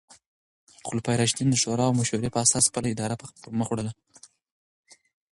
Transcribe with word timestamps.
خلفای 0.87 1.17
راشدین 1.21 1.47
د 1.51 1.55
شورا 1.63 1.85
او 1.87 1.97
مشورې 2.01 2.33
په 2.33 2.39
اساس 2.45 2.63
خپله 2.69 2.87
اداره 2.91 3.15
پر 3.41 3.51
مخ 3.59 3.67
وړله. 3.69 3.91